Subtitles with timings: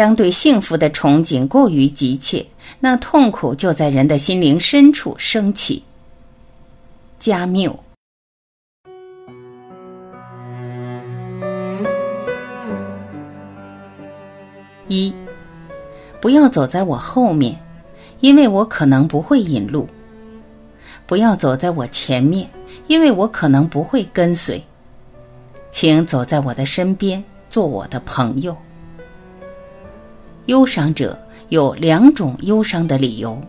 [0.00, 2.42] 当对幸福的憧憬过于急切，
[2.78, 5.82] 那痛苦就在人的心灵深处升起。
[7.18, 7.78] 加缪。
[14.88, 15.12] 一，
[16.18, 17.54] 不要走在我后面，
[18.20, 19.84] 因为我可能不会引路；
[21.04, 22.48] 不要走在我前面，
[22.86, 24.64] 因为我可能不会跟随。
[25.70, 28.56] 请走在我的身边，做我的朋友。
[30.50, 31.16] 忧伤者
[31.48, 33.40] 有两种忧伤的理由：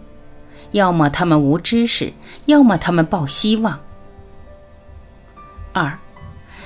[0.71, 2.13] 要么他们无知识，
[2.45, 3.79] 要么他们抱希望。
[5.73, 5.97] 二，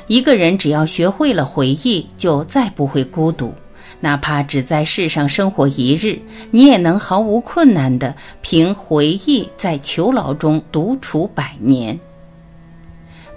[0.07, 3.53] 一个人只要学会了回忆，就再不会孤独。
[4.01, 6.19] 哪怕只在世上生活一日，
[6.51, 11.97] 你也能毫无困难的凭回忆在囚牢中独处百年。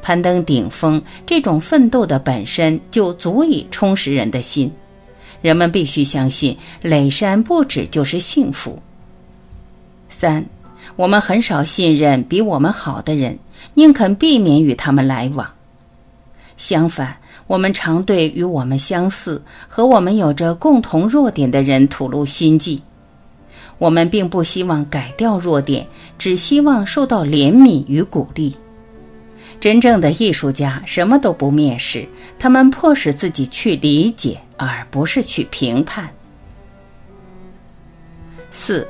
[0.02, 4.73] 攀登顶峰，这种奋斗的本身就足以充实人的心。
[5.41, 8.80] 人们必须相信，垒山不止就是幸福。
[10.09, 10.45] 三，
[10.96, 13.38] 我们很少信任比我们好的人，
[13.74, 15.49] 宁肯避免与他们来往。
[16.57, 17.16] 相反。
[17.46, 22.82] 我们常对与我们相似、和我们有着共同弱点的人吐露心迹。
[23.79, 25.87] 我们并不希望改掉弱点，
[26.18, 28.55] 只希望受到怜悯与鼓励。
[29.60, 32.06] 真正的艺术家什么都不蔑视，
[32.38, 36.09] 他们迫使自己去理解，而不是去评判。
[38.50, 38.87] 四，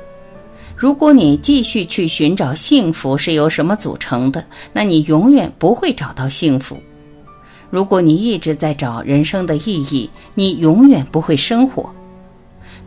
[0.75, 6.77] 如果你继续去寻找幸福是由什么组成的，那你永远不会找到幸福。
[7.71, 11.89] 如果你一直在找人生的意义，你永远不会生活。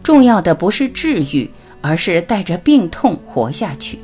[0.02, 1.48] 重要的不是治愈，
[1.80, 3.98] 而是带着病痛活下去。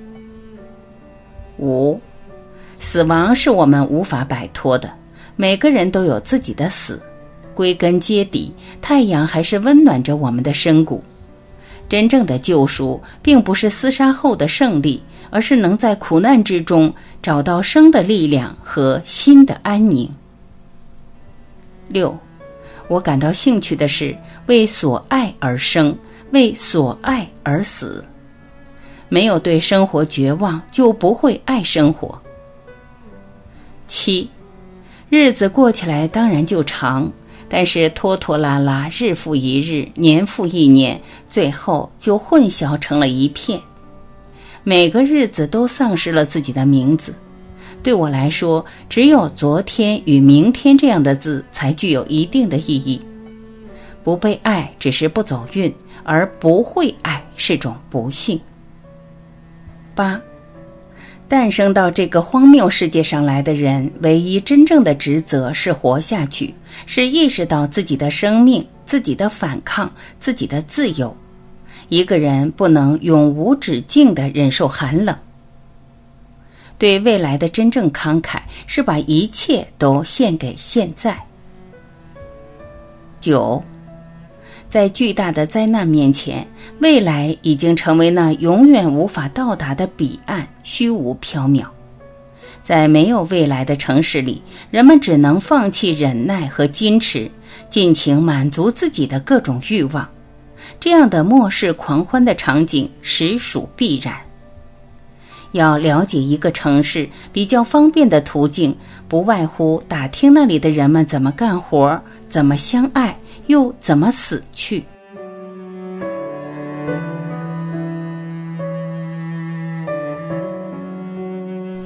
[1.59, 2.01] 五，
[2.81, 4.91] 死亡是我们无法摆脱的，
[5.37, 7.01] 每个人都有自己的死。
[7.55, 11.03] 归根结底，太阳还是温暖着我们的深谷。
[11.89, 20.09] 真正的救赎，并不是厮杀后的胜利，而是能在苦难之中找到生的力量和心的安宁。
[21.89, 22.17] 六，
[22.87, 24.17] 我感到兴趣的是
[24.47, 25.97] 为所爱而生，
[26.31, 28.05] 为所爱而死。
[29.09, 32.21] 没有对生活绝望，就不会爱生活。
[33.89, 34.31] 七，
[35.11, 37.11] 日子过起来当然就长，
[37.49, 43.61] 但是拖拖拉拉，日复一日，年复一年，最后就混淆成了一片。
[44.63, 47.15] 每个日子都丧失了自己的名字。
[47.83, 53.01] 对我来说，只有昨天与明天这样的字才具有一定的意义。
[54.05, 55.73] 不被爱只是不走运，
[56.03, 58.39] 而不会爱是种不幸。
[59.95, 60.21] 八，
[61.29, 66.55] 诞生到这个荒谬世界上来的人，唯一真正的职责是活下去，
[66.87, 71.15] 是意识到自己的生命、自己的反抗、自己的自由。
[71.91, 75.15] 一个人不能永无止境的忍受寒冷。
[76.79, 81.15] 对未来的真正慷慨，是把一切都献给现在。
[83.21, 83.63] 九，
[84.69, 86.47] 在巨大的灾难面前，
[86.81, 91.65] 未来已经成为那永远无法到达的彼岸，虚无缥缈。
[92.63, 97.31] 在没有未来的城市里，人们只能放弃忍耐和矜持，
[97.71, 100.07] 尽情满足自己的各种欲望。
[100.79, 104.15] 这样的末世狂欢的场景，实属必然。
[105.53, 108.77] 要了解一个城市比较方便的途径，
[109.09, 114.85] 不外乎打听那里的人们怎么干活，怎么相爱，又怎么死去。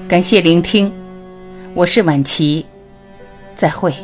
[0.08, 0.92] 感谢聆听，
[1.72, 2.66] 我是晚琪，
[3.56, 3.94] 再会。